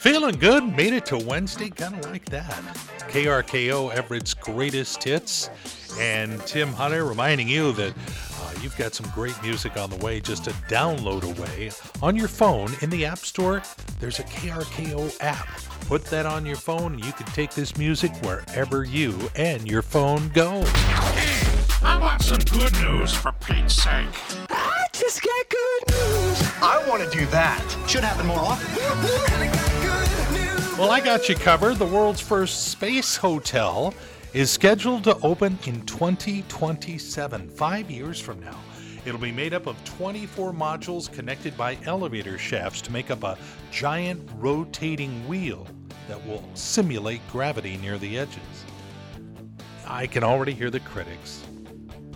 [0.00, 2.50] Feeling good, made it to Wednesday, kind of like that.
[3.10, 5.50] KRKO Everett's greatest hits,
[5.98, 10.18] and Tim Hunter reminding you that uh, you've got some great music on the way,
[10.18, 11.70] just a download away
[12.02, 13.62] on your phone in the App Store.
[14.00, 15.46] There's a KRKO app.
[15.82, 19.82] Put that on your phone, and you can take this music wherever you and your
[19.82, 20.62] phone go.
[20.62, 21.46] Hey,
[21.82, 24.06] I want some good news for Pete's sake.
[24.48, 26.42] I just got good news.
[26.62, 27.62] I want to do that.
[27.86, 29.79] Should happen more often.
[30.80, 31.76] Well, I got you covered.
[31.76, 33.92] The world's first space hotel
[34.32, 38.58] is scheduled to open in 2027, five years from now.
[39.04, 43.36] It'll be made up of 24 modules connected by elevator shafts to make up a
[43.70, 45.66] giant rotating wheel
[46.08, 48.64] that will simulate gravity near the edges.
[49.86, 51.44] I can already hear the critics.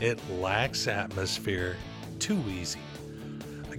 [0.00, 1.76] It lacks atmosphere,
[2.20, 2.78] too easy.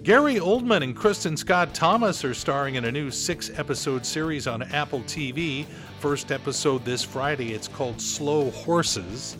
[0.03, 4.61] Gary Oldman and Kristin Scott Thomas are starring in a new six episode series on
[4.61, 5.65] Apple TV.
[6.01, 7.53] First episode this Friday.
[7.53, 9.37] It's called Slow Horses.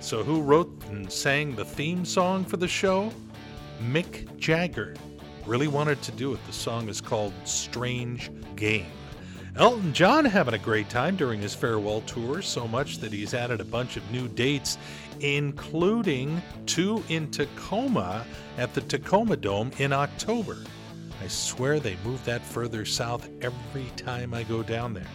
[0.00, 3.10] So, who wrote and sang the theme song for the show?
[3.80, 4.96] Mick Jagger.
[5.46, 6.46] Really wanted to do it.
[6.46, 8.92] The song is called Strange Game.
[9.56, 13.60] Elton John having a great time during his farewell tour, so much that he's added
[13.60, 14.78] a bunch of new dates,
[15.20, 18.24] including two in Tacoma
[18.56, 20.56] at the Tacoma Dome in October.
[21.22, 25.06] I swear they move that further south every time I go down there.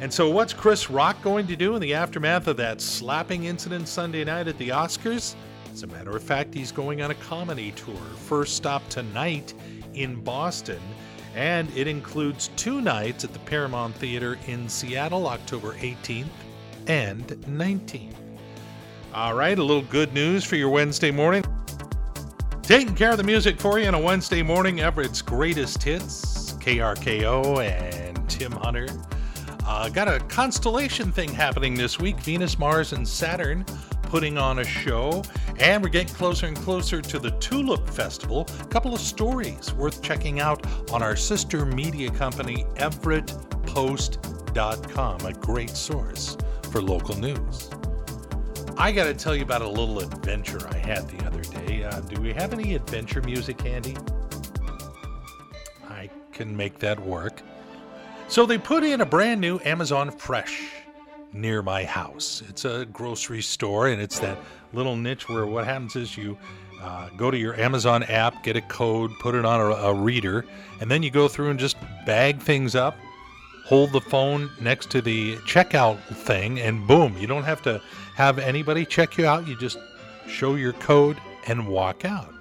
[0.00, 3.86] And so, what's Chris Rock going to do in the aftermath of that slapping incident
[3.86, 5.36] Sunday night at the Oscars?
[5.72, 7.94] As a matter of fact, he's going on a comedy tour.
[8.26, 9.54] First stop tonight
[9.94, 10.80] in Boston
[11.36, 16.26] and it includes two nights at the Paramount Theater in Seattle, October 18th
[16.88, 18.14] and 19th.
[19.14, 21.44] All right, a little good news for your Wednesday morning.
[22.62, 27.62] Taking care of the music for you on a Wednesday morning, Everett's greatest hits, KRKO
[27.62, 28.88] and Tim Hunter.
[29.66, 33.64] Uh, got a constellation thing happening this week Venus, Mars, and Saturn
[34.02, 35.22] putting on a show.
[35.58, 38.46] And we're getting closer and closer to the Tulip Festival.
[38.60, 45.70] A couple of stories worth checking out on our sister media company, EverettPost.com, a great
[45.70, 46.36] source
[46.70, 47.70] for local news.
[48.76, 51.84] I got to tell you about a little adventure I had the other day.
[51.84, 53.96] Uh, do we have any adventure music handy?
[55.88, 57.40] I can make that work.
[58.28, 60.75] So they put in a brand new Amazon Fresh
[61.36, 62.42] near my house.
[62.48, 64.38] It's a grocery store, and it's that
[64.72, 66.36] little niche where what happens is you
[66.82, 70.44] uh, go to your Amazon app, get a code, put it on a, a reader,
[70.80, 72.96] and then you go through and just bag things up,
[73.64, 77.80] hold the phone next to the checkout thing, and boom, you don't have to
[78.14, 79.46] have anybody check you out.
[79.46, 79.78] You just
[80.28, 81.16] show your code
[81.46, 82.32] and walk out.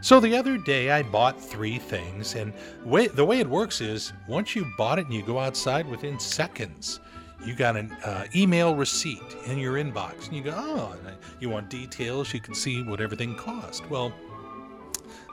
[0.00, 2.52] So the other day I bought three things, and
[2.84, 6.18] way, the way it works is once you bought it and you go outside within
[6.18, 7.00] seconds,
[7.44, 10.96] you got an uh, email receipt in your inbox and you go oh
[11.40, 13.88] you want details you can see what everything cost.
[13.90, 14.12] Well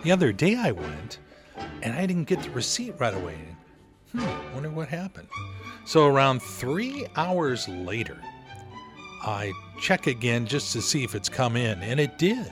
[0.03, 1.19] the other day i went
[1.83, 3.37] and i didn't get the receipt right away.
[4.11, 5.27] Hmm wonder what happened.
[5.85, 8.17] So around three hours later
[9.23, 12.51] i check again just to see if it's come in and it did.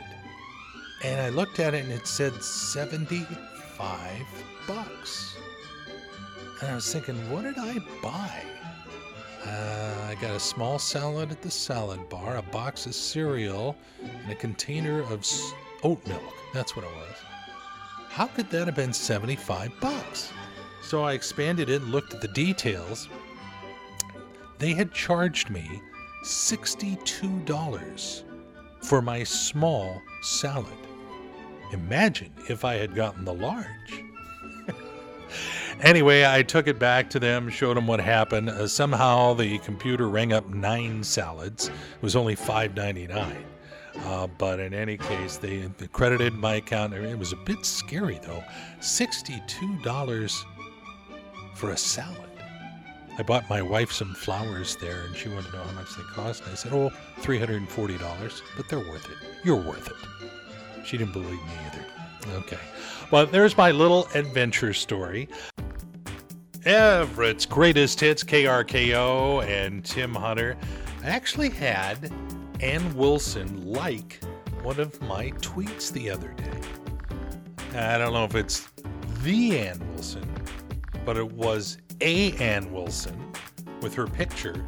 [1.03, 3.27] And i looked at it and it said 75
[4.67, 5.35] bucks.
[6.61, 8.43] And i was thinking what did i buy
[9.45, 14.31] uh, I got a small salad at the salad bar, a box of cereal, and
[14.31, 15.25] a container of
[15.83, 16.33] oat milk.
[16.53, 17.15] That's what it was.
[18.09, 20.31] How could that have been 75 bucks?
[20.81, 23.07] So I expanded it and looked at the details.
[24.57, 25.81] They had charged me
[26.25, 28.23] $62
[28.81, 30.73] for my small salad.
[31.71, 34.03] Imagine if I had gotten the large.
[35.81, 38.49] Anyway, I took it back to them, showed them what happened.
[38.49, 41.69] Uh, somehow the computer rang up nine salads.
[41.69, 43.45] It was only five ninety nine.
[44.05, 46.93] Uh, but in any case, they, they credited my account.
[46.93, 48.43] It was a bit scary though.
[48.81, 50.45] Sixty-two dollars
[51.55, 52.29] for a salad.
[53.17, 56.03] I bought my wife some flowers there, and she wanted to know how much they
[56.03, 56.43] cost.
[56.43, 59.17] And I said, "Oh, three hundred and forty dollars, but they're worth it.
[59.43, 61.85] You're worth it." She didn't believe me either.
[62.35, 62.59] Okay.
[63.11, 65.27] Well, there's my little adventure story.
[66.65, 70.57] Everett's greatest hits, KRKO and Tim Hunter.
[71.03, 72.11] I actually had
[72.59, 74.19] Ann Wilson like
[74.61, 77.79] one of my tweets the other day.
[77.79, 78.69] I don't know if it's
[79.23, 80.29] the Ann Wilson,
[81.05, 83.17] but it was a Ann Wilson
[83.81, 84.65] with her picture.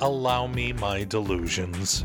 [0.00, 2.04] Allow me my delusions.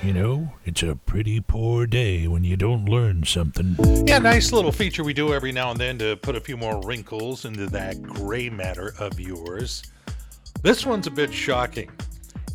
[0.00, 0.39] You know,
[0.70, 3.74] It's a pretty poor day when you don't learn something.
[4.06, 6.80] Yeah, nice little feature we do every now and then to put a few more
[6.84, 9.82] wrinkles into that gray matter of yours.
[10.62, 11.90] This one's a bit shocking.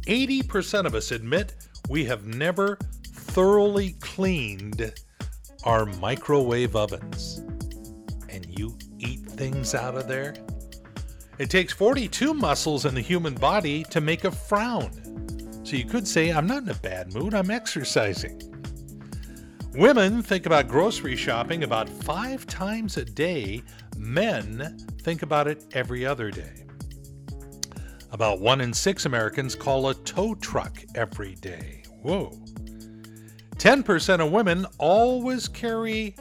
[0.08, 1.56] 80% of us admit
[1.90, 4.94] we have never thoroughly cleaned
[5.66, 7.40] our microwave ovens.
[8.30, 10.36] And you eat things out of there?
[11.38, 15.25] It takes 42 muscles in the human body to make a frown.
[15.66, 18.40] So you could say, I'm not in a bad mood, I'm exercising.
[19.74, 23.64] Women think about grocery shopping about five times a day.
[23.98, 26.68] Men think about it every other day.
[28.12, 31.82] About one in six Americans call a tow truck every day.
[32.04, 32.32] Whoa.
[33.58, 36.16] 10% of women always carry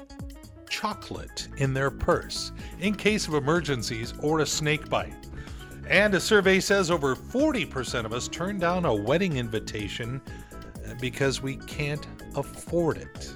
[0.71, 2.51] chocolate in their purse
[2.81, 5.24] in case of emergencies or a snake bite.
[5.89, 10.21] And a survey says over 40% of us turn down a wedding invitation
[10.87, 13.35] uh, because we can't afford it.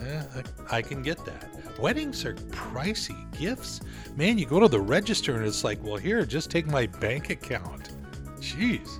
[0.00, 0.22] Eh,
[0.70, 1.48] I, I can get that.
[1.78, 3.80] Weddings are pricey gifts.
[4.16, 7.30] Man, you go to the register and it's like, well, here, just take my bank
[7.30, 7.90] account.
[8.40, 8.98] Jeez.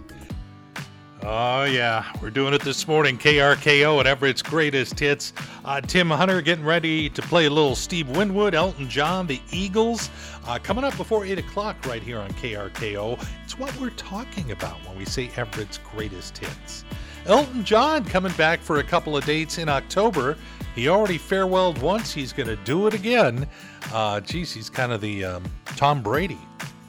[1.25, 3.17] Oh, yeah, we're doing it this morning.
[3.17, 5.33] KRKO at Everett's Greatest Hits.
[5.65, 10.11] Uh, Tim Hunter getting ready to play a little Steve Winwood, Elton John, the Eagles.
[10.49, 13.25] Uh, coming up before 8 o'clock right here on KRKO.
[13.45, 16.85] It's what we're talking about when we say Everett's Greatest Hits.
[17.27, 20.37] Elton John coming back for a couple of dates in October.
[20.75, 23.47] He already farewelled once, he's going to do it again.
[23.93, 25.45] Uh, geez, he's kind of the um,
[25.77, 26.39] Tom Brady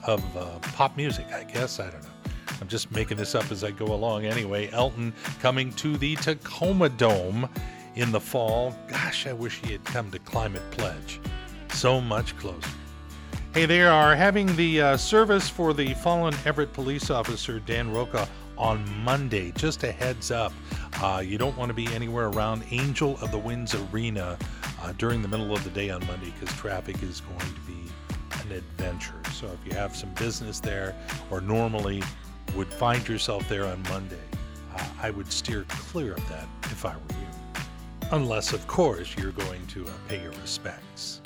[0.08, 1.80] of uh, pop music, I guess.
[1.80, 2.13] I don't know.
[2.62, 4.26] I'm just making this up as I go along.
[4.26, 7.50] Anyway, Elton coming to the Tacoma Dome
[7.96, 8.76] in the fall.
[8.88, 11.20] Gosh, I wish he had come to Climate Pledge.
[11.72, 12.70] So much closer.
[13.54, 18.28] Hey, they are having the uh, service for the fallen Everett police officer Dan Roca
[18.58, 19.52] on Monday.
[19.52, 20.54] Just a heads up.
[21.02, 24.38] Uh, you don't want to be anywhere around Angel of the Winds Arena
[24.82, 27.92] uh, during the middle of the day on Monday because traffic is going to be
[28.42, 29.22] an adventure.
[29.34, 30.96] So if you have some business there
[31.30, 32.02] or normally
[32.56, 34.18] would find yourself there on Monday,
[34.76, 37.62] uh, I would steer clear of that if I were you.
[38.12, 41.22] Unless, of course, you're going to uh, pay your respects.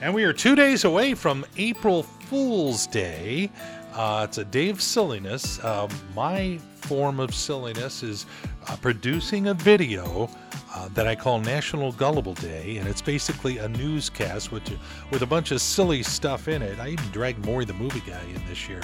[0.00, 3.50] And we are two days away from April Fool's Day.
[3.92, 5.58] Uh, it's a day of silliness.
[5.60, 8.26] Uh, my form of silliness is
[8.68, 10.28] uh, producing a video
[10.74, 14.62] uh, that I call National Gullible Day, and it's basically a newscast with
[15.10, 16.78] with a bunch of silly stuff in it.
[16.80, 18.80] I even dragged Maury the movie guy in this year.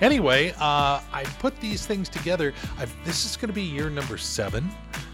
[0.00, 2.54] Anyway, uh, I put these things together.
[2.78, 4.70] I've, this is going to be year number seven.